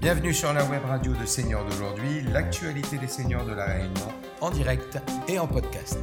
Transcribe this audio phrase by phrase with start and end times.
[0.00, 4.08] Bienvenue sur la web radio de Seigneurs d'aujourd'hui, l'actualité des Seigneurs de la Réunion,
[4.40, 4.96] en direct
[5.28, 5.98] et en podcast.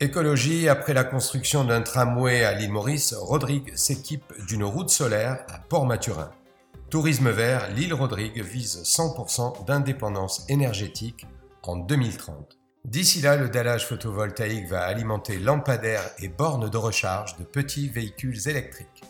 [0.00, 5.58] Écologie, après la construction d'un tramway à l'île Maurice, Rodrigue s'équipe d'une route solaire à
[5.58, 6.30] Port-Maturin.
[6.88, 11.26] Tourisme vert, l'île Rodrigue vise 100% d'indépendance énergétique
[11.64, 12.61] en 2030.
[12.84, 18.48] D'ici là, le dallage photovoltaïque va alimenter lampadaires et bornes de recharge de petits véhicules
[18.48, 19.04] électriques.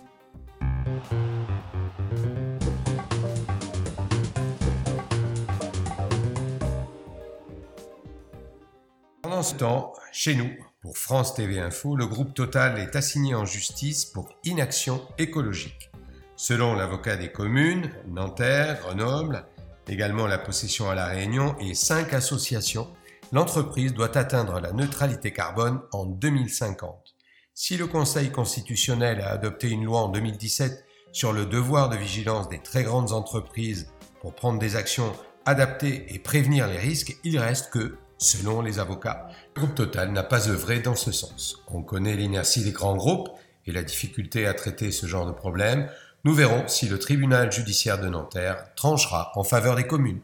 [9.22, 10.50] Pendant ce temps, chez nous,
[10.82, 15.90] pour France TV Info, le groupe Total est assigné en justice pour inaction écologique.
[16.36, 19.46] Selon l'avocat des communes, Nanterre, Grenoble,
[19.88, 22.88] également la possession à La Réunion et cinq associations,
[23.32, 27.14] l'entreprise doit atteindre la neutralité carbone en 2050.
[27.54, 32.48] Si le Conseil constitutionnel a adopté une loi en 2017 sur le devoir de vigilance
[32.48, 35.12] des très grandes entreprises pour prendre des actions
[35.44, 40.22] adaptées et prévenir les risques, il reste que, selon les avocats, le groupe Total n'a
[40.22, 41.58] pas œuvré dans ce sens.
[41.68, 43.28] On connaît l'inertie des grands groupes
[43.66, 45.88] et la difficulté à traiter ce genre de problème.
[46.24, 50.20] Nous verrons si le tribunal judiciaire de Nanterre tranchera en faveur des communes.